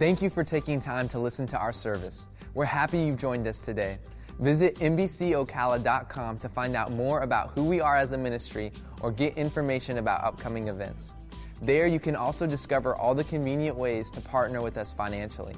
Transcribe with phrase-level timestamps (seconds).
[0.00, 2.28] Thank you for taking time to listen to our service.
[2.54, 3.98] We're happy you've joined us today.
[4.38, 9.36] Visit MBCOcala.com to find out more about who we are as a ministry or get
[9.36, 11.12] information about upcoming events.
[11.60, 15.54] There, you can also discover all the convenient ways to partner with us financially.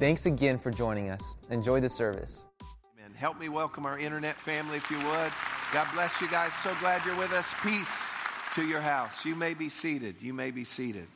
[0.00, 1.36] Thanks again for joining us.
[1.50, 2.48] Enjoy the service.
[2.98, 3.14] Amen.
[3.14, 5.32] Help me welcome our internet family if you would.
[5.72, 6.52] God bless you guys.
[6.64, 7.54] So glad you're with us.
[7.62, 8.10] Peace
[8.56, 9.24] to your house.
[9.24, 10.16] You may be seated.
[10.20, 11.06] You may be seated.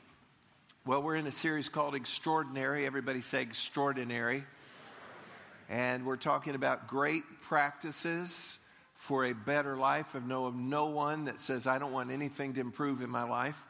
[0.84, 2.86] Well, we're in a series called Extraordinary.
[2.86, 4.42] Everybody say extraordinary.
[5.68, 8.58] And we're talking about great practices
[8.96, 10.16] for a better life.
[10.16, 13.22] I know of no one that says, I don't want anything to improve in my
[13.22, 13.64] life.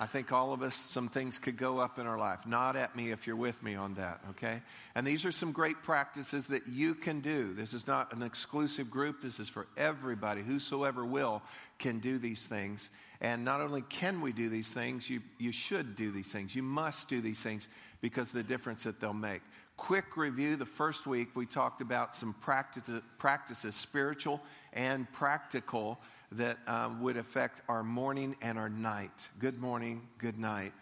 [0.00, 2.46] I think all of us, some things could go up in our life.
[2.46, 4.62] Nod at me if you're with me on that, okay?
[4.94, 7.52] And these are some great practices that you can do.
[7.52, 10.42] This is not an exclusive group, this is for everybody.
[10.42, 11.42] Whosoever will
[11.78, 12.90] can do these things.
[13.20, 16.54] And not only can we do these things, you, you should do these things.
[16.54, 17.68] You must do these things
[18.00, 19.42] because of the difference that they'll make.
[19.76, 24.40] Quick review the first week, we talked about some practice, practices, spiritual
[24.72, 25.98] and practical,
[26.32, 29.28] that um, would affect our morning and our night.
[29.38, 30.72] Good morning, good night.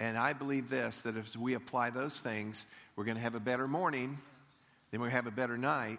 [0.00, 3.40] And I believe this that if we apply those things, we're going to have a
[3.40, 4.18] better morning,
[4.90, 5.98] then we have a better night.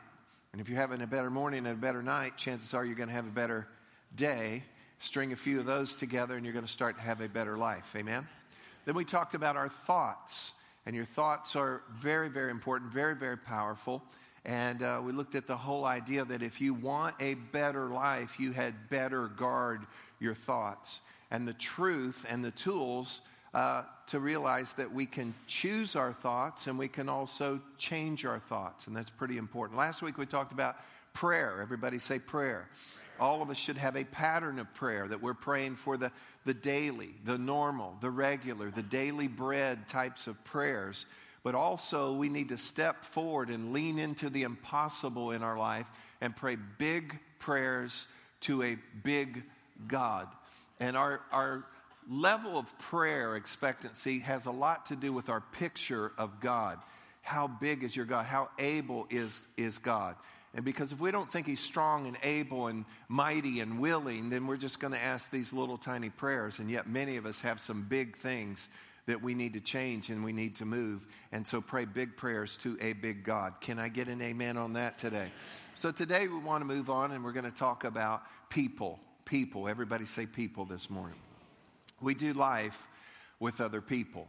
[0.52, 3.10] And if you're having a better morning and a better night, chances are you're going
[3.10, 3.68] to have a better
[4.16, 4.64] day.
[5.00, 7.58] String a few of those together, and you're going to start to have a better
[7.58, 7.94] life.
[7.96, 8.28] Amen?
[8.86, 10.54] Then we talked about our thoughts.
[10.86, 14.02] And your thoughts are very, very important, very, very powerful.
[14.46, 18.40] And uh, we looked at the whole idea that if you want a better life,
[18.40, 19.86] you had better guard
[20.20, 21.02] your thoughts.
[21.30, 23.22] And the truth and the tools
[23.54, 28.40] uh, to realize that we can choose our thoughts and we can also change our
[28.40, 28.88] thoughts.
[28.88, 29.78] And that's pretty important.
[29.78, 30.78] Last week we talked about
[31.14, 31.60] prayer.
[31.62, 32.68] Everybody say prayer.
[33.20, 36.12] All of us should have a pattern of prayer that we're praying for the,
[36.46, 41.06] the daily, the normal, the regular, the daily bread types of prayers
[41.44, 45.86] but also we need to step forward and lean into the impossible in our life
[46.22, 48.08] and pray big prayers
[48.42, 49.44] to a big
[49.88, 50.28] God.
[50.80, 51.66] And our, our
[52.10, 56.80] level of prayer expectancy has a lot to do with our picture of God.
[57.22, 58.26] How big is your God?
[58.26, 60.16] How able is, is God?
[60.56, 64.48] And because if we don't think He's strong and able and mighty and willing, then
[64.48, 66.60] we're just going to ask these little tiny prayers.
[66.60, 68.70] And yet, many of us have some big things
[69.10, 71.08] that we need to change and we need to move.
[71.32, 73.56] And so pray big prayers to a big God.
[73.60, 75.32] Can I get an amen on that today?
[75.74, 79.00] So today we want to move on and we're going to talk about people.
[79.26, 79.68] People.
[79.68, 81.18] Everybody say people this morning.
[82.02, 82.88] We do life
[83.40, 84.28] with other people.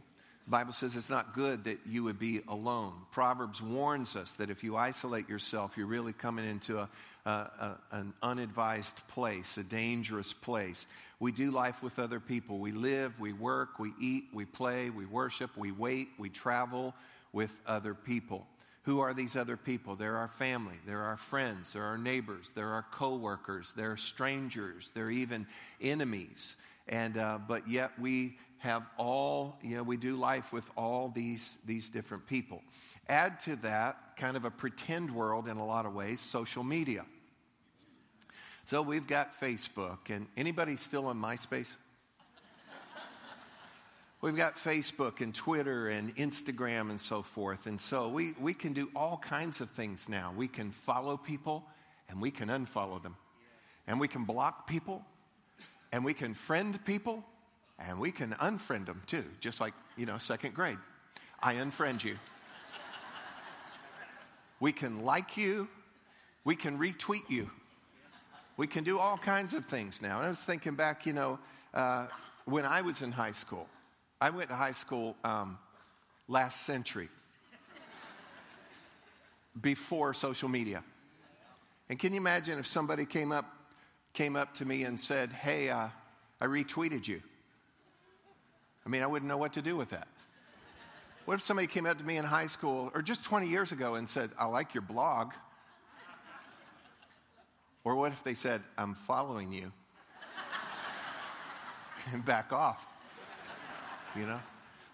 [0.51, 2.93] Bible says it's not good that you would be alone.
[3.09, 6.89] Proverbs warns us that if you isolate yourself, you're really coming into a,
[7.25, 10.85] a, a, an unadvised place, a dangerous place.
[11.21, 12.57] We do life with other people.
[12.59, 16.93] We live, we work, we eat, we play, we worship, we wait, we travel
[17.31, 18.45] with other people.
[18.83, 19.95] Who are these other people?
[19.95, 25.11] They're our family, they're our friends, they're our neighbors, they're our coworkers, they're strangers, they're
[25.11, 25.47] even
[25.79, 26.57] enemies.
[26.89, 31.57] And uh, but yet we have all, you know, we do life with all these
[31.65, 32.61] these different people.
[33.09, 37.05] Add to that kind of a pretend world in a lot of ways, social media.
[38.65, 41.67] So we've got Facebook, and anybody still on MySpace?
[44.21, 47.65] We've got Facebook and Twitter and Instagram and so forth.
[47.65, 50.31] And so we, we can do all kinds of things now.
[50.37, 51.65] We can follow people
[52.07, 53.17] and we can unfollow them.
[53.87, 55.03] And we can block people
[55.91, 57.25] and we can friend people
[57.87, 60.77] and we can unfriend them too, just like, you know, second grade.
[61.41, 62.17] I unfriend you.
[64.59, 65.67] we can like you,
[66.43, 67.49] we can retweet you.
[68.57, 70.17] We can do all kinds of things now.
[70.17, 71.39] And I was thinking back, you know,
[71.73, 72.07] uh,
[72.45, 73.67] when I was in high school,
[74.19, 75.57] I went to high school um,
[76.27, 77.09] last century
[79.59, 80.83] before social media.
[81.89, 83.45] And can you imagine if somebody came up,
[84.13, 85.89] came up to me and said, Hey, uh,
[86.39, 87.21] I retweeted you?
[88.85, 90.07] I mean, I wouldn't know what to do with that.
[91.25, 93.95] What if somebody came up to me in high school or just 20 years ago
[93.95, 95.31] and said, I like your blog?
[97.83, 99.71] Or what if they said, I'm following you?
[102.11, 102.87] and back off.
[104.15, 104.39] You know?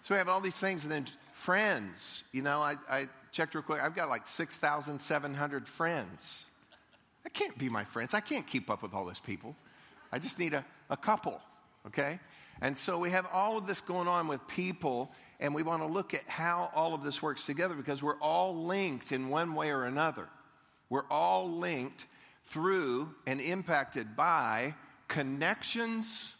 [0.02, 2.24] So we have all these things, and then friends.
[2.32, 3.82] You know, I, I checked real quick.
[3.82, 6.44] I've got like 6,700 friends.
[7.24, 8.14] That can't be my friends.
[8.14, 9.56] I can't keep up with all those people.
[10.12, 11.40] I just need a, a couple,
[11.86, 12.18] okay?
[12.60, 15.88] And so we have all of this going on with people, and we want to
[15.88, 19.70] look at how all of this works together because we're all linked in one way
[19.70, 20.28] or another.
[20.90, 22.06] We're all linked
[22.46, 24.74] through and impacted by
[25.06, 26.34] connections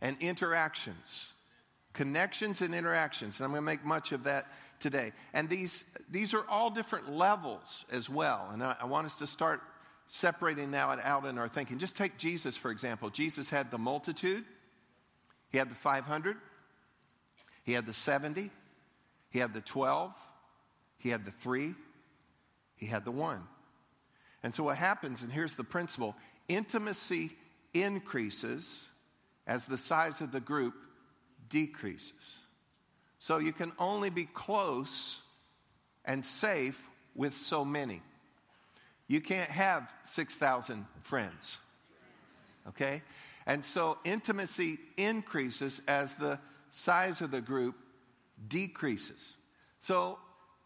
[0.00, 1.32] and interactions.
[1.92, 3.38] Connections and interactions.
[3.38, 4.46] And I'm going to make much of that
[4.80, 5.12] today.
[5.32, 8.48] And these, these are all different levels as well.
[8.52, 9.62] And I, I want us to start
[10.06, 11.78] separating that out in our thinking.
[11.78, 13.10] Just take Jesus, for example.
[13.10, 14.44] Jesus had the multitude,
[15.54, 16.36] he had the 500,
[17.62, 18.50] he had the 70,
[19.30, 20.12] he had the 12,
[20.98, 21.76] he had the three,
[22.74, 23.46] he had the one.
[24.42, 26.16] And so what happens, and here's the principle
[26.48, 27.30] intimacy
[27.72, 28.86] increases
[29.46, 30.74] as the size of the group
[31.48, 32.40] decreases.
[33.20, 35.20] So you can only be close
[36.04, 36.82] and safe
[37.14, 38.02] with so many.
[39.06, 41.58] You can't have 6,000 friends.
[42.70, 43.02] Okay?
[43.46, 46.38] And so intimacy increases as the
[46.70, 47.76] size of the group
[48.48, 49.36] decreases.
[49.80, 50.18] So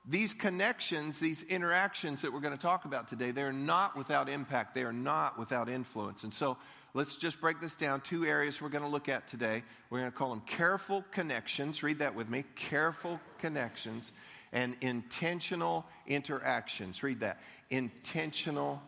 [0.09, 4.75] these connections, these interactions that we're going to talk about today, they're not without impact.
[4.75, 6.23] They are not without influence.
[6.23, 6.57] And so
[6.95, 8.01] let's just break this down.
[8.01, 9.63] Two areas we're going to look at today.
[9.91, 11.83] We're going to call them careful connections.
[11.83, 14.13] Read that with me careful connections
[14.53, 17.03] and intentional interactions.
[17.03, 17.41] Read that.
[17.71, 18.81] Intentional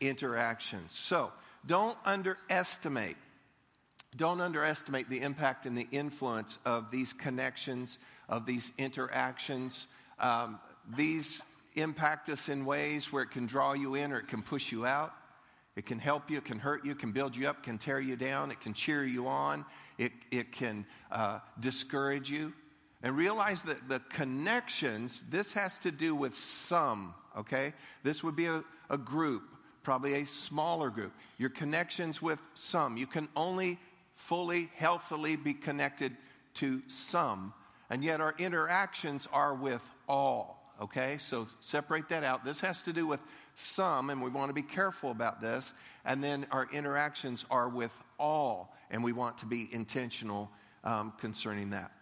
[0.00, 0.92] interactions.
[0.92, 1.32] So
[1.66, 3.16] don't underestimate.
[4.16, 9.86] Don't underestimate the impact and the influence of these connections, of these interactions.
[10.18, 10.60] Um,
[10.96, 11.42] these
[11.74, 14.86] impact us in ways where it can draw you in or it can push you
[14.86, 15.12] out.
[15.76, 17.98] It can help you, it can hurt you, it can build you up, can tear
[17.98, 19.64] you down, it can cheer you on,
[19.98, 22.52] it, it can uh, discourage you.
[23.02, 27.74] And realize that the connections, this has to do with some, okay?
[28.04, 29.42] This would be a, a group,
[29.84, 31.12] probably a smaller group.
[31.38, 32.96] Your connections with some.
[32.96, 33.78] You can only
[34.16, 36.16] fully, healthily be connected
[36.54, 37.52] to some.
[37.90, 41.18] And yet our interactions are with all, okay?
[41.20, 42.44] So separate that out.
[42.44, 43.20] This has to do with
[43.54, 45.72] some, and we want to be careful about this.
[46.04, 50.50] And then our interactions are with all, and we want to be intentional
[50.82, 51.92] um, concerning that.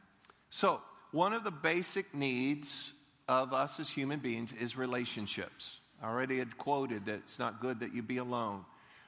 [0.50, 0.80] So,
[1.10, 2.94] one of the basic needs
[3.28, 5.76] of us as human beings is relationships.
[6.02, 8.64] I already had quoted that it's not good that you be alone.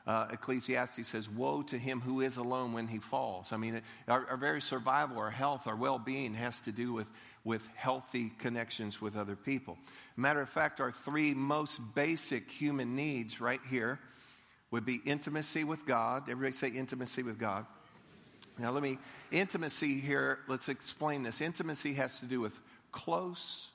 [0.07, 3.53] Uh, Ecclesiastes says, Woe to him who is alone when he falls.
[3.53, 7.11] I mean, our, our very survival, our health, our well being has to do with,
[7.43, 9.79] with healthy connections with other people.
[10.17, 13.99] Matter of fact, our three most basic human needs right here
[14.71, 16.29] would be intimacy with God.
[16.29, 17.65] Everybody say intimacy with God.
[18.59, 18.99] Now, let me,
[19.33, 21.41] intimacy here, let's explain this.
[21.41, 22.61] Intimacy has to do with
[22.93, 23.69] close,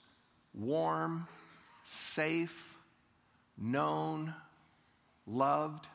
[0.53, 1.27] warm,
[1.83, 2.68] safe,
[3.59, 4.33] known,
[5.27, 5.87] loved,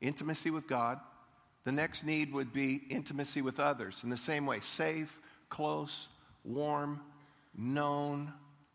[0.00, 1.00] intimacy with God.
[1.64, 5.18] The next need would be intimacy with others in the same way safe,
[5.48, 6.08] close,
[6.44, 7.00] warm,
[7.56, 8.32] known,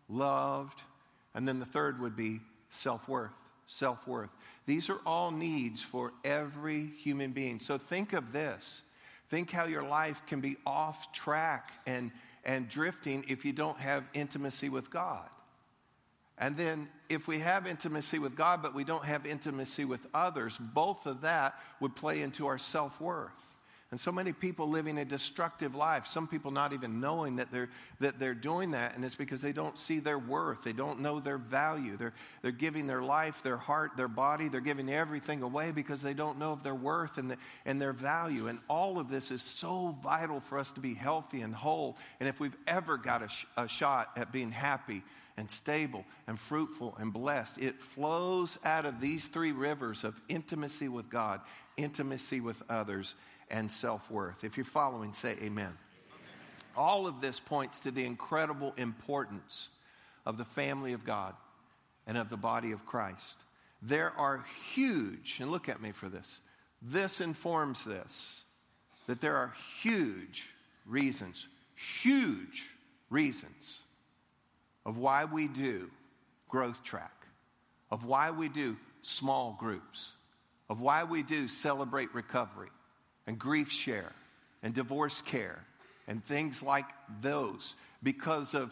[0.10, 0.82] loved.
[1.34, 3.32] And then the third would be self worth.
[3.68, 4.30] Self worth.
[4.66, 7.60] These are all needs for every human being.
[7.60, 8.82] So think of this.
[9.30, 12.12] Think how your life can be off track and,
[12.44, 15.30] and drifting if you don't have intimacy with God.
[16.38, 20.58] And then if we have intimacy with God, but we don't have intimacy with others,
[20.58, 23.52] both of that would play into our self worth.
[23.92, 27.70] And so many people living a destructive life, some people not even knowing that they're,
[28.00, 30.64] that they're doing that, and it's because they don't see their worth.
[30.64, 31.98] They don't know their value.
[31.98, 36.14] They're, they're giving their life, their heart, their body, they're giving everything away because they
[36.14, 38.48] don't know of their worth and, the, and their value.
[38.48, 41.98] And all of this is so vital for us to be healthy and whole.
[42.22, 45.04] And if we've ever got a, sh- a shot at being happy,
[45.38, 47.60] and stable and fruitful and blessed.
[47.60, 51.42] It flows out of these three rivers of intimacy with God,
[51.78, 53.16] intimacy with others,
[53.50, 54.44] and self worth.
[54.44, 55.44] If you're following, say amen.
[55.44, 55.78] amen.
[56.76, 59.70] All of this points to the incredible importance
[60.26, 61.36] of the family of God
[62.08, 63.40] and of the body of Christ.
[63.82, 66.40] There are huge, and look at me for this,
[66.82, 68.42] this informs this,
[69.08, 70.50] that there are huge
[70.86, 72.66] reasons, huge
[73.10, 73.81] reasons
[74.86, 75.90] of why we do
[76.50, 77.26] growth track,
[77.90, 80.12] of why we do small groups,
[80.70, 82.70] of why we do celebrate recovery
[83.28, 84.14] and grief share
[84.64, 85.66] and divorce care
[86.08, 86.86] and things like
[87.22, 88.72] those because of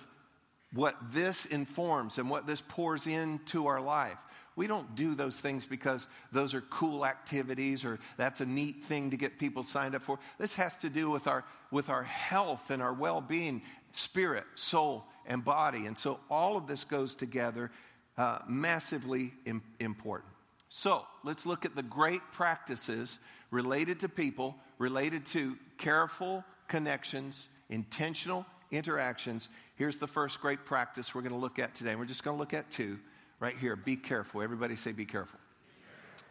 [0.74, 4.18] what this informs and what this pours into our life.
[4.56, 9.12] We don't do those things because those are cool activities or that's a neat thing
[9.12, 10.20] to get people signed up for.
[10.38, 13.62] This has to do with our, with our health and our well being,
[13.94, 15.86] spirit, soul, and body.
[15.86, 17.72] And so all of this goes together,
[18.18, 20.34] uh, massively Im- important.
[20.68, 23.20] So let's look at the great practices
[23.52, 29.48] related to people, related to careful connections, intentional interactions.
[29.76, 31.96] Here's the first great practice we're going to look at today.
[31.96, 33.00] We're just going to look at two
[33.40, 33.76] right here.
[33.76, 34.42] Be careful.
[34.42, 35.40] Everybody say, be careful.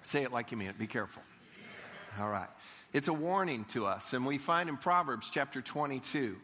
[0.03, 0.79] Say it like you mean it.
[0.79, 1.23] Be careful.
[2.21, 2.49] All right.
[2.93, 6.37] It's a warning to us, and we find in Proverbs chapter 22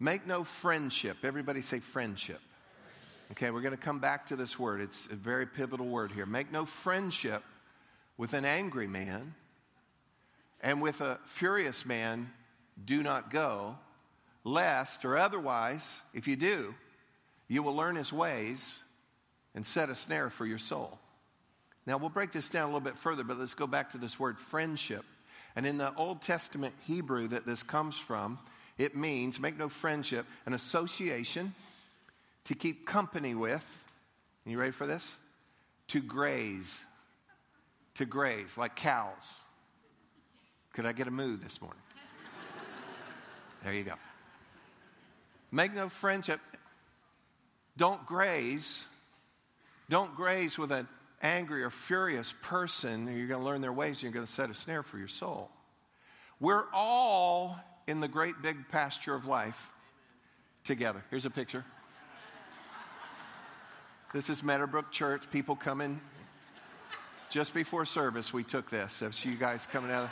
[0.00, 1.18] make no friendship.
[1.22, 2.40] Everybody say friendship.
[3.32, 4.80] Okay, we're going to come back to this word.
[4.80, 6.26] It's a very pivotal word here.
[6.26, 7.44] Make no friendship
[8.16, 9.34] with an angry man,
[10.62, 12.30] and with a furious man,
[12.84, 13.78] do not go,
[14.44, 16.74] lest, or otherwise, if you do,
[17.48, 18.78] you will learn his ways
[19.54, 20.98] and set a snare for your soul.
[21.86, 24.20] Now, we'll break this down a little bit further, but let's go back to this
[24.20, 25.04] word friendship.
[25.56, 28.38] And in the Old Testament Hebrew that this comes from,
[28.80, 31.54] it means, make no friendship, an association
[32.44, 33.84] to keep company with.
[34.46, 35.06] You ready for this?
[35.88, 36.80] To graze.
[37.96, 39.34] To graze, like cows.
[40.72, 41.82] Could I get a moo this morning?
[43.62, 43.96] there you go.
[45.52, 46.40] Make no friendship.
[47.76, 48.86] Don't graze.
[49.90, 50.88] Don't graze with an
[51.20, 53.14] angry or furious person.
[53.14, 55.08] You're going to learn their ways and you're going to set a snare for your
[55.08, 55.50] soul.
[56.40, 59.68] We're all in the great big pasture of life
[60.64, 61.02] together.
[61.10, 61.64] Here's a picture.
[64.12, 65.30] This is Meadowbrook Church.
[65.30, 66.00] People coming
[67.30, 68.32] just before service.
[68.32, 68.98] We took this.
[68.98, 70.10] That's you guys coming out, of,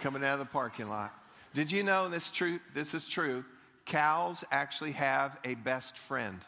[0.00, 1.12] coming out of the parking lot.
[1.54, 2.60] Did you know this true?
[2.74, 3.44] This is true.
[3.84, 6.40] Cows actually have a best friend.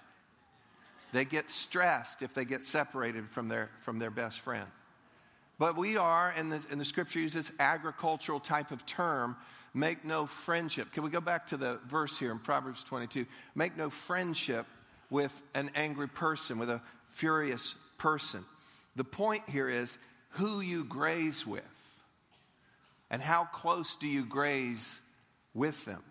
[1.13, 4.67] They get stressed if they get separated from their from their best friend.
[5.59, 9.37] But we are, and the, and the scripture uses agricultural type of term,
[9.75, 10.93] make no friendship.
[10.93, 13.27] Can we go back to the verse here in Proverbs 22?
[13.55, 14.67] Make no friendship
[15.11, 18.45] with an angry person, with a furious person.
[18.97, 19.99] The point here is
[20.31, 21.63] who you graze with
[23.11, 24.99] and how close do you graze
[25.55, 26.03] with them.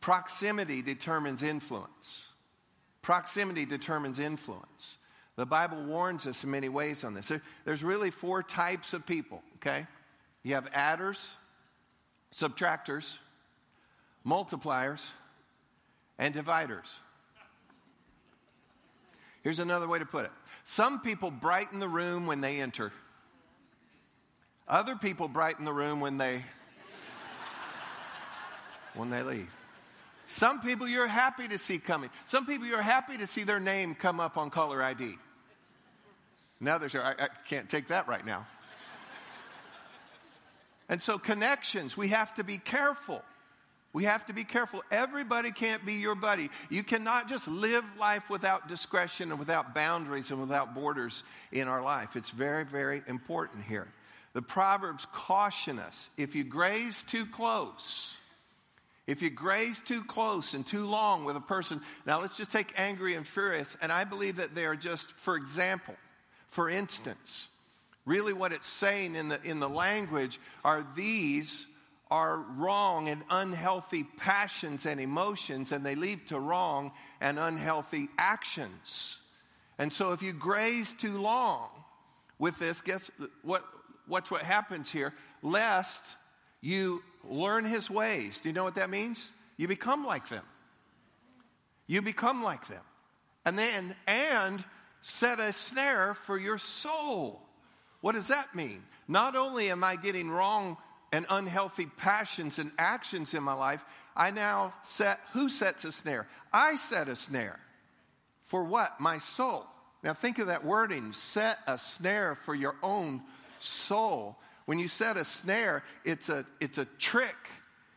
[0.00, 2.24] Proximity determines influence.
[3.02, 4.98] Proximity determines influence.
[5.36, 7.30] The Bible warns us in many ways on this.
[7.64, 9.86] There's really four types of people, okay?
[10.42, 11.36] You have adders,
[12.38, 13.16] subtractors,
[14.26, 15.04] multipliers,
[16.18, 16.98] and dividers.
[19.42, 20.32] Here's another way to put it
[20.64, 22.92] some people brighten the room when they enter,
[24.68, 26.44] other people brighten the room when they.
[28.94, 29.52] when they leave.
[30.26, 32.10] Some people you're happy to see coming.
[32.26, 35.16] Some people you're happy to see their name come up on caller ID.
[36.58, 38.46] Now there's, I, I can't take that right now.
[40.88, 43.22] And so, connections, we have to be careful.
[43.92, 44.82] We have to be careful.
[44.90, 46.50] Everybody can't be your buddy.
[46.68, 51.82] You cannot just live life without discretion and without boundaries and without borders in our
[51.82, 52.14] life.
[52.14, 53.88] It's very, very important here.
[54.34, 58.14] The Proverbs caution us if you graze too close,
[59.06, 62.74] if you graze too close and too long with a person, now let's just take
[62.76, 65.94] angry and furious, and I believe that they are just, for example,
[66.50, 67.48] for instance,
[68.06, 71.66] really what it's saying in the, in the language are these
[72.10, 79.18] are wrong and unhealthy passions and emotions, and they lead to wrong and unhealthy actions.
[79.78, 81.68] And so, if you graze too long
[82.38, 83.10] with this, guess
[83.42, 83.64] what?
[84.06, 85.12] What's what happens here?
[85.42, 86.04] Lest
[86.60, 88.40] you learn his ways.
[88.40, 89.32] Do you know what that means?
[89.56, 90.44] You become like them.
[91.88, 92.82] You become like them,
[93.44, 94.64] and then and
[95.00, 97.45] set a snare for your soul.
[98.06, 98.84] What does that mean?
[99.08, 100.76] Not only am I getting wrong
[101.10, 103.84] and unhealthy passions and actions in my life,
[104.14, 106.28] I now set who sets a snare?
[106.52, 107.58] I set a snare.
[108.44, 109.00] For what?
[109.00, 109.66] My soul.
[110.04, 113.22] Now think of that wording set a snare for your own
[113.58, 114.36] soul.
[114.66, 117.34] When you set a snare, it's a, it's a trick,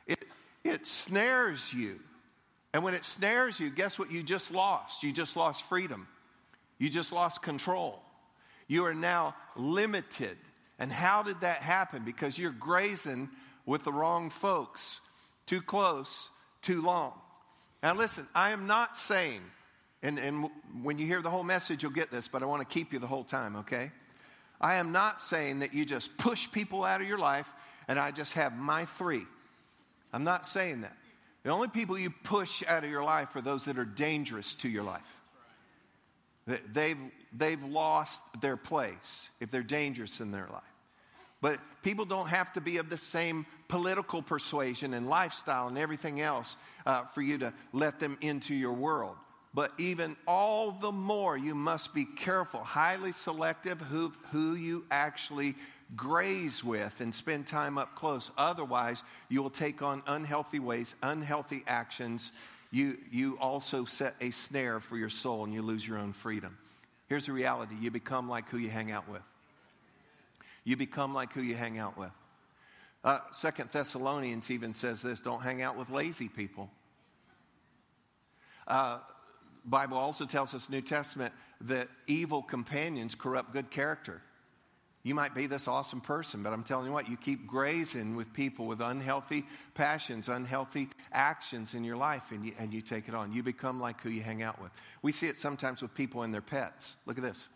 [0.08, 0.26] it,
[0.64, 2.00] it snares you.
[2.74, 5.04] And when it snares you, guess what you just lost?
[5.04, 6.08] You just lost freedom,
[6.80, 8.02] you just lost control.
[8.70, 10.38] You are now limited
[10.80, 12.04] and how did that happen?
[12.06, 13.30] Because you're grazing
[13.66, 15.02] with the wrong folks,
[15.46, 16.30] too close,
[16.62, 17.14] too long.
[17.84, 19.42] Now, listen, I am not saying,
[20.02, 20.50] and, and
[20.82, 23.00] when you hear the whole message, you'll get this, but I want to keep you
[23.00, 23.92] the whole time, okay?
[24.62, 27.52] I am not saying that you just push people out of your life
[27.88, 29.26] and I just have my three.
[30.14, 30.96] I'm not saying that.
[31.44, 34.70] The only people you push out of your life are those that are dangerous to
[34.70, 35.02] your life.
[36.74, 36.98] They've,
[37.32, 40.64] they've lost their place if they're dangerous in their life.
[41.42, 46.20] But people don't have to be of the same political persuasion and lifestyle and everything
[46.20, 49.16] else uh, for you to let them into your world.
[49.54, 55.56] But even all the more, you must be careful, highly selective who, who you actually
[55.96, 58.30] graze with and spend time up close.
[58.38, 62.32] Otherwise, you will take on unhealthy ways, unhealthy actions.
[62.72, 66.58] You, you also set a snare for your soul and you lose your own freedom.
[67.08, 69.24] Here's the reality you become like who you hang out with.
[70.64, 72.12] You become like who you hang out with.
[73.04, 76.70] Uh, Second Thessalonians even says this don't hang out with lazy people.
[78.68, 79.00] Uh,
[79.66, 84.22] Bible also tells us New Testament that evil companions corrupt good character.
[85.04, 88.34] You might be this awesome person, but I'm telling you what, you keep grazing with
[88.34, 93.16] people with unhealthy passions, unhealthy actions in your life, and you, and you take it
[93.16, 93.32] on.
[93.32, 94.72] You become like who you hang out with.
[95.02, 96.98] We see it sometimes with people and their pets.
[97.06, 97.48] Look at this.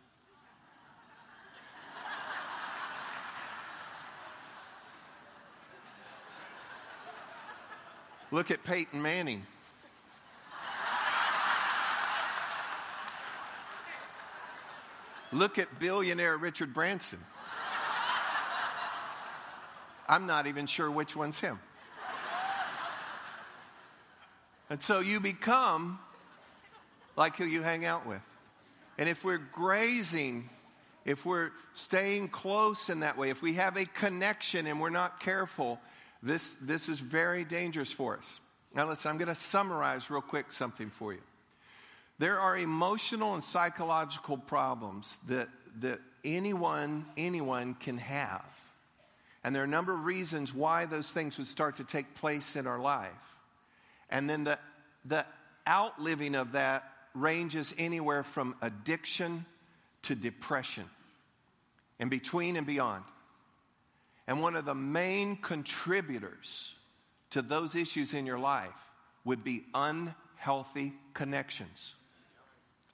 [8.32, 9.46] Look at Peyton Manning.
[15.34, 17.20] Look at billionaire Richard Branson.
[20.08, 21.60] I'm not even sure which one's him.
[24.70, 26.00] And so you become
[27.16, 28.22] like who you hang out with.
[28.98, 30.50] And if we're grazing,
[31.06, 35.20] if we're staying close in that way, if we have a connection and we're not
[35.20, 35.80] careful,
[36.22, 38.40] this, this is very dangerous for us.
[38.76, 41.22] Now, listen, I'm going to summarize real quick something for you.
[42.20, 48.46] There are emotional and psychological problems that, that anyone, anyone can have.
[49.44, 52.56] And there are a number of reasons why those things would start to take place
[52.56, 53.12] in our life.
[54.10, 54.60] And then the,
[55.06, 55.26] the
[55.68, 59.46] outliving of that ranges anywhere from addiction
[60.04, 60.86] to depression,
[62.00, 63.04] and between and beyond.
[64.28, 66.74] And one of the main contributors
[67.32, 68.70] to those issues in your life
[69.26, 71.96] would be unhealthy connections.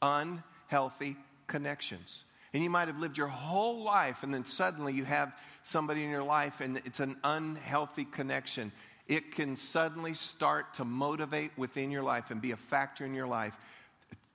[0.01, 2.24] Unhealthy connections.
[2.53, 6.10] And you might have lived your whole life, and then suddenly you have somebody in
[6.10, 8.72] your life, and it's an unhealthy connection.
[9.08, 13.27] It can suddenly start to motivate within your life and be a factor in your
[13.27, 13.56] life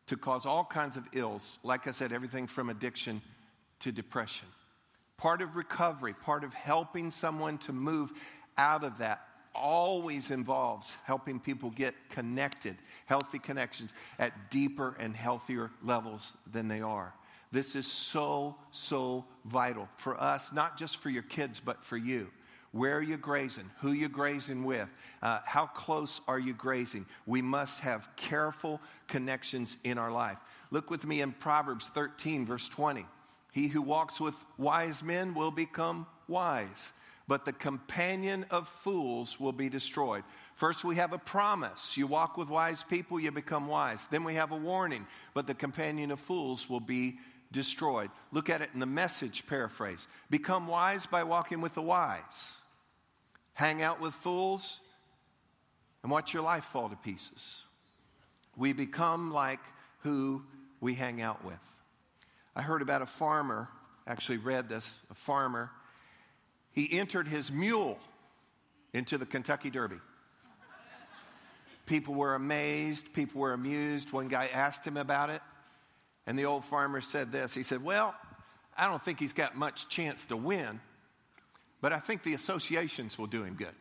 [0.06, 1.58] to cause all kinds of ills.
[1.62, 3.22] Like I said, everything from addiction
[3.80, 4.48] to depression.
[5.16, 8.12] Part of recovery, part of helping someone to move
[8.56, 15.70] out of that always involves helping people get connected, healthy connections at deeper and healthier
[15.82, 17.14] levels than they are.
[17.52, 22.30] This is so, so vital for us, not just for your kids, but for you.
[22.72, 23.70] Where are you grazing?
[23.82, 24.88] Who you grazing with?
[25.22, 27.06] Uh, how close are you grazing?
[27.24, 30.38] We must have careful connections in our life.
[30.72, 33.06] Look with me in Proverbs 13, verse 20.
[33.52, 36.92] He who walks with wise men will become wise,
[37.26, 40.24] but the companion of fools will be destroyed.
[40.56, 41.96] First, we have a promise.
[41.96, 44.06] You walk with wise people, you become wise.
[44.06, 47.18] Then we have a warning, but the companion of fools will be
[47.50, 48.10] destroyed.
[48.32, 50.06] Look at it in the message paraphrase.
[50.28, 52.58] Become wise by walking with the wise.
[53.54, 54.80] Hang out with fools
[56.02, 57.62] and watch your life fall to pieces.
[58.56, 59.60] We become like
[60.00, 60.44] who
[60.80, 61.54] we hang out with.
[62.54, 63.68] I heard about a farmer,
[64.06, 65.70] actually read this, a farmer.
[66.74, 67.98] He entered his mule
[68.92, 69.96] into the Kentucky Derby.
[71.86, 74.12] People were amazed, people were amused.
[74.12, 75.40] One guy asked him about it.
[76.26, 78.14] And the old farmer said this He said, Well,
[78.76, 80.80] I don't think he's got much chance to win,
[81.80, 83.74] but I think the associations will do him good.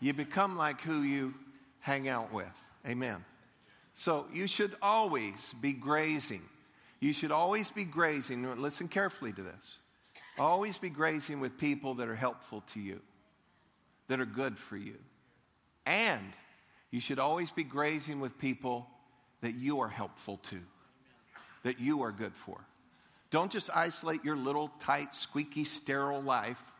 [0.00, 1.34] you become like who you
[1.80, 2.46] hang out with.
[2.86, 3.24] Amen.
[3.94, 6.42] So you should always be grazing.
[7.00, 8.60] You should always be grazing.
[8.60, 9.78] Listen carefully to this.
[10.38, 13.00] Always be grazing with people that are helpful to you,
[14.08, 14.96] that are good for you.
[15.86, 16.32] And
[16.90, 18.88] you should always be grazing with people
[19.40, 20.60] that you are helpful to,
[21.62, 22.58] that you are good for.
[23.30, 26.72] Don't just isolate your little tight, squeaky, sterile life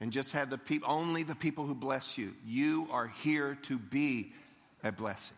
[0.00, 2.34] and just have the people only the people who bless you.
[2.44, 4.32] You are here to be
[4.84, 5.36] a blessing.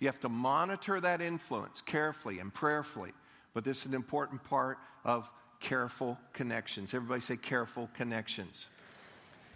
[0.00, 3.12] You have to monitor that influence carefully and prayerfully.
[3.54, 5.30] But this is an important part of
[5.60, 6.92] careful connections.
[6.92, 8.66] Everybody say careful connections.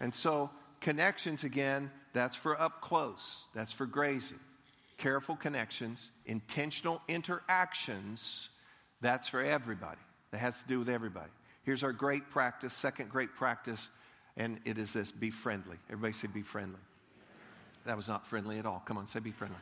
[0.00, 4.38] And so, connections again, that's for up close, that's for grazing
[4.98, 8.50] careful connections, intentional interactions,
[9.00, 10.00] that's for everybody.
[10.32, 11.30] That has to do with everybody.
[11.62, 13.88] Here's our great practice, second great practice,
[14.36, 15.76] and it is this be friendly.
[15.88, 16.80] Everybody say be friendly.
[17.86, 18.82] That was not friendly at all.
[18.84, 19.56] Come on, say be friendly.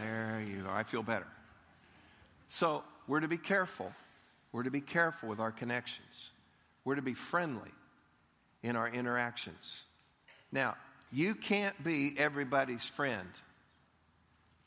[0.00, 0.70] There you go.
[0.70, 1.26] I feel better.
[2.48, 3.92] So, we're to be careful.
[4.52, 6.30] We're to be careful with our connections.
[6.84, 7.70] We're to be friendly
[8.62, 9.84] in our interactions.
[10.52, 10.76] Now,
[11.12, 13.28] you can't be everybody's friend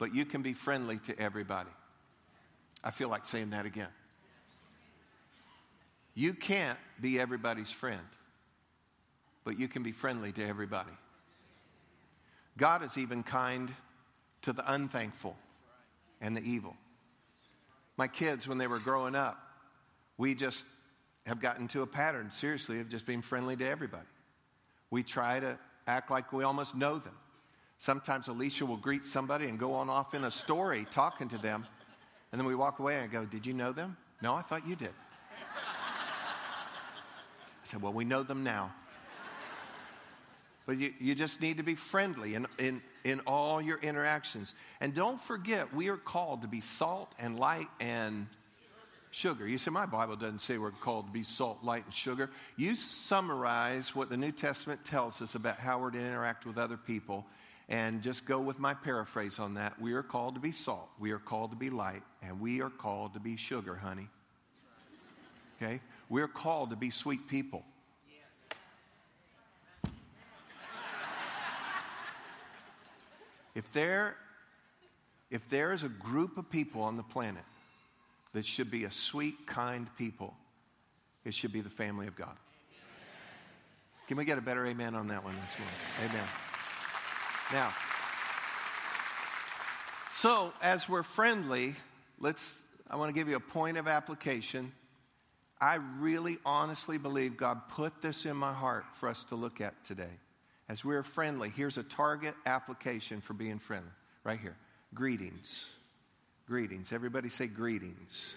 [0.01, 1.69] but you can be friendly to everybody.
[2.83, 3.93] I feel like saying that again.
[6.15, 8.01] You can't be everybody's friend,
[9.43, 10.89] but you can be friendly to everybody.
[12.57, 13.71] God is even kind
[14.43, 15.35] to the unthankful
[16.19, 16.75] and the evil.
[17.97, 19.39] My kids, when they were growing up,
[20.17, 20.65] we just
[21.25, 24.07] have gotten to a pattern, seriously, of just being friendly to everybody.
[24.89, 27.15] We try to act like we almost know them.
[27.77, 31.65] Sometimes Alicia will greet somebody and go on off in a story talking to them.
[32.31, 33.97] And then we walk away and go, Did you know them?
[34.21, 34.93] No, I thought you did.
[37.19, 38.71] I said, Well, we know them now.
[40.65, 44.53] But you, you just need to be friendly in, in, in all your interactions.
[44.79, 48.27] And don't forget, we are called to be salt and light and
[49.11, 49.47] sugar.
[49.47, 52.29] You say, my Bible doesn't say we're called to be salt, light, and sugar.
[52.55, 56.77] You summarize what the New Testament tells us about how we're to interact with other
[56.77, 57.25] people
[57.69, 59.79] and just go with my paraphrase on that.
[59.79, 62.69] We are called to be salt, we are called to be light, and we are
[62.69, 64.09] called to be sugar, honey.
[65.61, 65.79] Okay?
[66.09, 67.63] We're called to be sweet people.
[73.55, 74.15] If there,
[75.29, 77.43] if there is a group of people on the planet
[78.33, 80.33] that should be a sweet, kind people,
[81.25, 82.35] it should be the family of God.
[84.07, 85.75] Can we get a better amen on that one this morning?
[86.03, 86.27] Amen.
[87.53, 87.73] Now,
[90.13, 91.75] so as we're friendly,
[92.19, 94.71] let's, I want to give you a point of application.
[95.59, 99.83] I really honestly believe God put this in my heart for us to look at
[99.85, 100.19] today.
[100.71, 103.91] As we're friendly, here's a target application for being friendly
[104.23, 104.55] right here.
[104.93, 105.67] Greetings.
[106.47, 106.93] Greetings.
[106.93, 108.33] Everybody say greetings.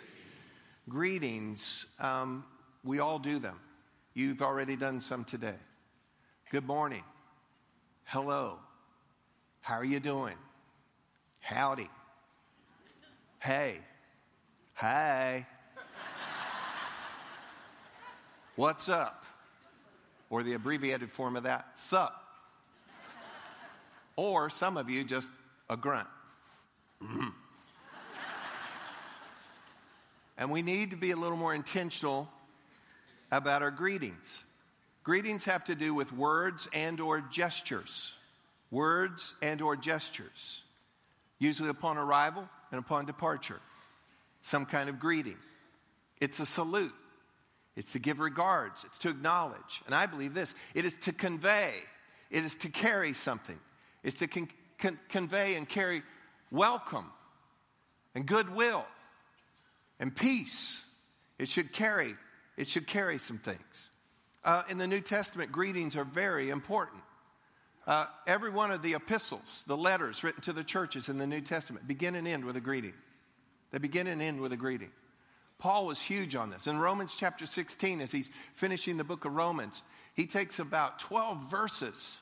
[0.88, 1.87] Greetings.
[2.01, 2.44] Um,
[2.83, 3.61] we all do them.
[4.14, 5.55] You've already done some today.
[6.51, 7.05] Good morning.
[8.03, 8.59] Hello.
[9.61, 10.35] How are you doing?
[11.38, 11.88] Howdy.
[13.38, 13.77] Hey.
[14.75, 15.47] Hey.
[18.57, 19.25] What's up?
[20.31, 22.23] Or the abbreviated form of that, sup.
[24.16, 25.33] Or some of you just
[25.68, 26.09] a grunt.
[30.37, 32.29] And we need to be a little more intentional
[33.31, 34.42] about our greetings.
[35.03, 38.12] Greetings have to do with words and or gestures.
[38.70, 40.62] Words and or gestures.
[41.38, 43.61] Usually upon arrival and upon departure.
[44.42, 45.37] Some kind of greeting.
[46.20, 46.94] It's a salute.
[47.77, 48.85] It's to give regards.
[48.85, 49.83] It's to acknowledge.
[49.87, 51.74] And I believe this it is to convey,
[52.31, 53.59] it is to carry something.
[54.05, 56.03] It's to con- con- convey and carry
[56.53, 57.11] welcome
[58.14, 58.85] and goodwill
[59.99, 60.85] and peace.
[61.38, 62.14] It should carry,
[62.57, 63.88] it should carry some things.
[64.45, 67.03] Uh, in the New Testament, greetings are very important.
[67.87, 71.40] Uh, every one of the epistles, the letters written to the churches in the New
[71.40, 72.95] Testament, begin and end with a greeting.
[73.73, 74.90] They begin and end with a greeting.
[75.59, 76.67] Paul was huge on this.
[76.67, 79.83] In Romans chapter 16, as he's finishing the book of Romans,
[80.14, 82.19] he takes about 12 verses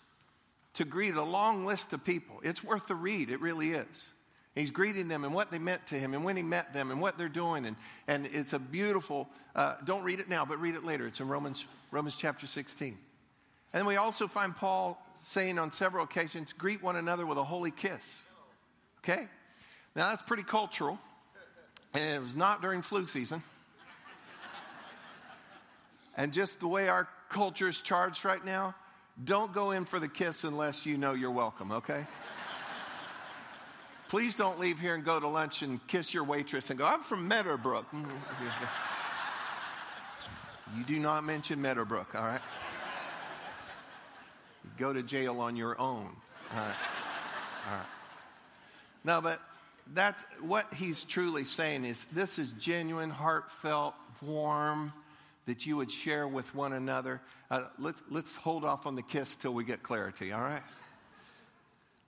[0.74, 2.40] to greet a long list of people.
[2.42, 4.08] It's worth the read, it really is.
[4.54, 7.00] He's greeting them and what they meant to him and when he met them and
[7.00, 7.64] what they're doing.
[7.64, 11.06] And, and it's a beautiful, uh, don't read it now, but read it later.
[11.06, 12.98] It's in Romans, Romans chapter 16.
[13.72, 17.70] And we also find Paul saying on several occasions, greet one another with a holy
[17.70, 18.22] kiss.
[18.98, 19.26] Okay?
[19.96, 20.98] Now that's pretty cultural.
[21.94, 23.42] And it was not during flu season.
[26.16, 28.74] and just the way our culture is charged right now,
[29.24, 32.06] don't go in for the kiss unless you know you're welcome, okay?
[34.08, 37.02] Please don't leave here and go to lunch and kiss your waitress and go, I'm
[37.02, 37.90] from Meadowbrook.
[37.92, 38.10] Mm-hmm.
[40.78, 42.40] you do not mention Meadowbrook, all right?
[44.64, 46.14] You go to jail on your own.
[46.50, 46.74] All right.
[47.70, 47.86] All right.
[49.04, 49.40] No, but
[49.94, 54.92] that's what he's truly saying is this is genuine, heartfelt, warm,
[55.46, 57.20] that you would share with one another.
[57.50, 60.62] Uh, let's, let's hold off on the kiss till we get clarity, all right?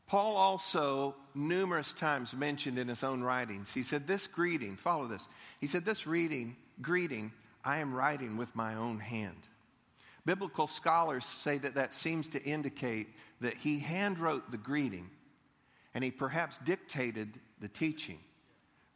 [0.06, 5.26] Paul also numerous times mentioned in his own writings, he said, This greeting, follow this.
[5.60, 7.32] He said, This reading, greeting,
[7.64, 9.48] I am writing with my own hand.
[10.26, 13.08] Biblical scholars say that that seems to indicate
[13.40, 15.10] that he handwrote the greeting
[15.94, 18.18] and he perhaps dictated the teaching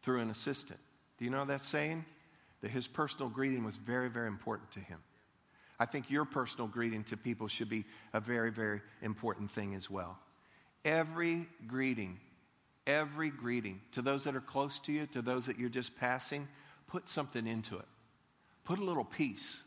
[0.02, 0.80] through an assistant.
[1.18, 2.04] Do you know that's saying?
[2.60, 4.98] That his personal greeting was very, very important to him.
[5.78, 9.88] I think your personal greeting to people should be a very, very important thing as
[9.88, 10.18] well.
[10.84, 12.18] Every greeting,
[12.86, 16.48] every greeting to those that are close to you, to those that you're just passing,
[16.88, 17.84] put something into it.
[18.64, 19.62] Put a little peace.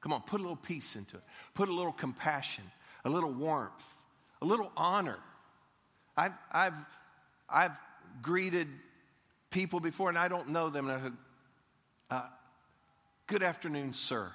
[0.00, 1.22] Come on, put a little peace into it.
[1.54, 2.64] Put a little compassion,
[3.04, 3.96] a little warmth,
[4.42, 5.18] a little honor.
[6.16, 6.78] I've, I've,
[7.48, 7.72] I've
[8.20, 8.68] greeted
[9.50, 11.10] people before and I don't know them, and I
[12.10, 12.22] uh,
[13.26, 14.30] Good afternoon, sir.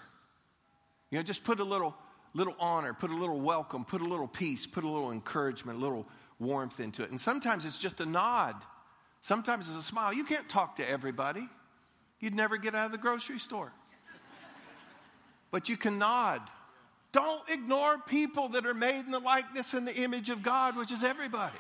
[1.09, 1.95] You know, just put a little
[2.36, 5.81] little honor, put a little welcome, put a little peace, put a little encouragement, a
[5.81, 6.07] little
[6.39, 7.12] warmth into it.
[7.12, 8.55] And sometimes it's just a nod,
[9.21, 10.13] sometimes it's a smile.
[10.13, 11.47] You can't talk to everybody,
[12.19, 13.71] you'd never get out of the grocery store.
[15.51, 16.41] but you can nod.
[17.12, 20.91] Don't ignore people that are made in the likeness and the image of God, which
[20.91, 21.57] is everybody.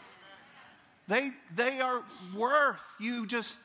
[1.07, 2.03] They, they are
[2.35, 3.59] worth you just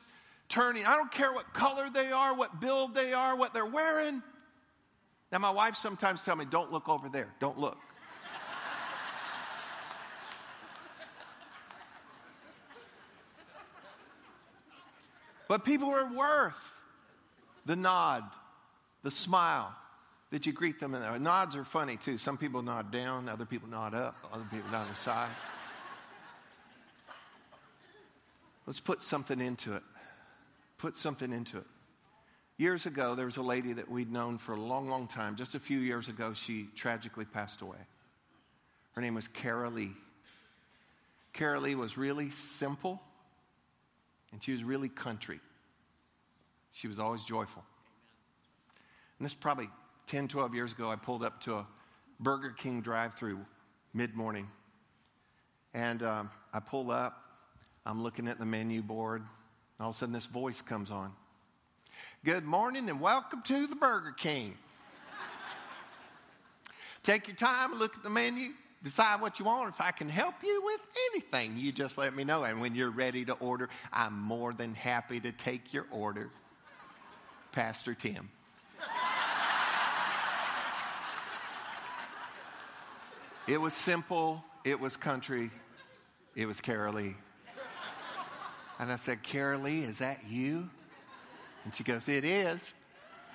[0.49, 0.85] turning.
[0.85, 4.21] I don't care what color they are, what build they are, what they're wearing.
[5.31, 7.77] Now, my wife sometimes tells me, don't look over there, don't look.
[15.47, 16.75] but people are worth
[17.65, 18.23] the nod,
[19.03, 19.75] the smile
[20.31, 20.95] that you greet them.
[20.95, 22.17] And nods are funny too.
[22.17, 25.29] Some people nod down, other people nod up, other people nod the side.
[28.65, 29.83] Let's put something into it.
[30.79, 31.65] Put something into it.
[32.57, 35.35] Years ago, there was a lady that we'd known for a long, long time.
[35.35, 37.77] Just a few years ago, she tragically passed away.
[38.93, 39.91] Her name was Kara Lee.
[41.31, 43.01] Kara Lee was really simple,
[44.31, 45.39] and she was really country.
[46.71, 47.63] She was always joyful.
[49.19, 49.69] And this probably
[50.07, 51.67] 10, 12 years ago, I pulled up to a
[52.19, 53.39] Burger King drive through
[53.93, 54.49] mid morning.
[55.73, 57.21] And um, I pull up,
[57.85, 59.23] I'm looking at the menu board.
[59.79, 61.13] All of a sudden, this voice comes on
[62.25, 64.55] Good morning and welcome to the Burger King.
[67.01, 68.49] Take your time, look at the menu,
[68.83, 69.69] decide what you want.
[69.69, 72.43] If I can help you with anything, you just let me know.
[72.43, 76.29] And when you're ready to order, I'm more than happy to take your order.
[77.53, 78.29] Pastor Tim.
[83.47, 85.51] it was simple, it was country,
[86.35, 87.15] it was Carol Lee.
[88.79, 90.69] And I said, Carol Lee, is that you?
[91.65, 92.73] And she goes, It is.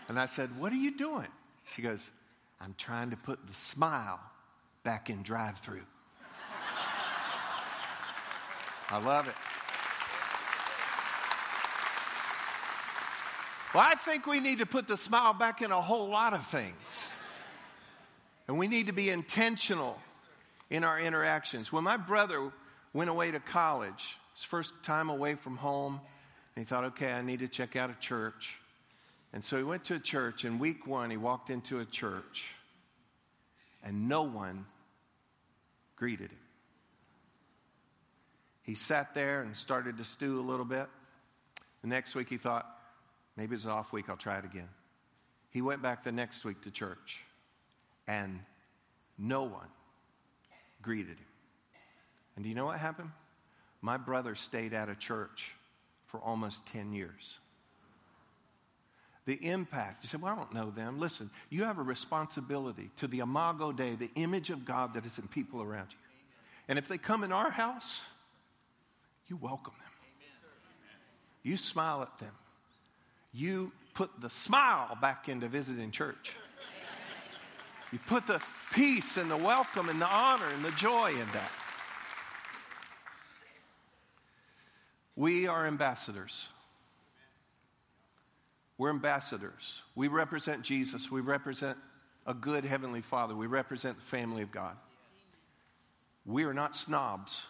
[0.09, 1.29] And I said, What are you doing?
[1.67, 2.09] She goes,
[2.61, 4.21] I'm trying to put the smile
[4.83, 5.83] back in drive through.
[8.91, 9.35] I love it.
[13.75, 16.47] Well, I think we need to put the smile back in a whole lot of
[16.47, 17.15] things.
[18.47, 19.99] And we need to be intentional
[20.71, 21.73] in our interactions.
[21.73, 22.53] When my brother
[22.93, 26.01] went away to college, his first time away from home.
[26.55, 28.57] And he thought, okay, I need to check out a church.
[29.33, 30.45] And so he went to a church.
[30.45, 32.47] And week one, he walked into a church,
[33.83, 34.67] and no one
[35.97, 36.39] greeted him.
[38.63, 40.87] He sat there and started to stew a little bit.
[41.83, 42.67] The next week, he thought,
[43.37, 44.69] maybe it's an off week, I'll try it again.
[45.51, 47.21] He went back the next week to church,
[48.09, 48.41] and
[49.19, 49.69] no one
[50.81, 51.27] greeted him.
[52.37, 53.11] And do you know what happened?
[53.85, 55.53] My brother stayed out of church
[56.07, 57.39] for almost 10 years.
[59.27, 60.99] The impact, you say, Well, I don't know them.
[60.99, 65.19] Listen, you have a responsibility to the imago Dei, the image of God that is
[65.19, 65.99] in people around you.
[66.67, 68.01] And if they come in our house,
[69.29, 69.93] you welcome them.
[71.43, 72.33] You smile at them.
[73.35, 76.33] You put the smile back into visiting church.
[77.93, 78.41] You put the
[78.73, 81.53] peace and the welcome and the honor and the joy in that.
[85.17, 86.49] We are ambassadors.
[88.77, 89.83] We're ambassadors.
[89.95, 91.11] We represent Jesus.
[91.11, 91.79] We represent
[92.27, 93.35] a good Heavenly Father.
[93.37, 94.77] We represent the family of God.
[96.27, 97.43] We are not snobs.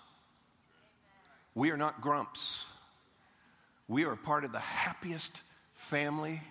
[1.55, 2.66] We are not grumps.
[3.88, 5.40] We are part of the happiest
[5.74, 6.42] family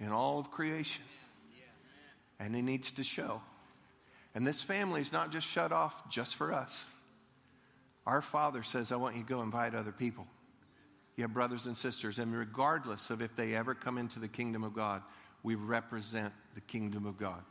[0.00, 1.02] in all of creation.
[2.40, 3.40] And it needs to show.
[4.34, 6.84] And this family is not just shut off just for us.
[8.06, 10.26] Our Father says, I want you to go invite other people.
[11.16, 14.64] You have brothers and sisters, and regardless of if they ever come into the kingdom
[14.64, 15.02] of God,
[15.42, 17.42] we represent the kingdom of God.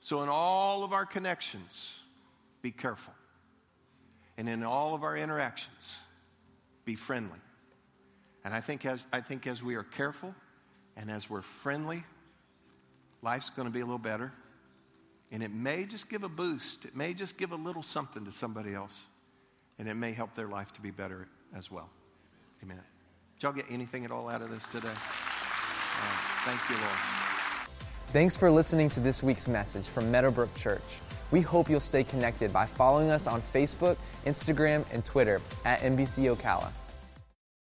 [0.00, 1.94] So, in all of our connections,
[2.62, 3.12] be careful.
[4.38, 5.96] And in all of our interactions,
[6.84, 7.38] be friendly.
[8.44, 10.34] And I think as, I think as we are careful
[10.96, 12.04] and as we're friendly,
[13.22, 14.32] life's going to be a little better.
[15.32, 18.32] And it may just give a boost, it may just give a little something to
[18.32, 19.00] somebody else.
[19.78, 21.90] And it may help their life to be better as well.
[22.62, 22.80] Amen.
[23.36, 24.88] Did y'all get anything at all out of this today?
[24.88, 26.98] Uh, thank you, Lord.
[28.08, 30.80] Thanks for listening to this week's message from Meadowbrook Church.
[31.30, 36.34] We hope you'll stay connected by following us on Facebook, Instagram, and Twitter at MBC
[36.34, 36.70] Ocala.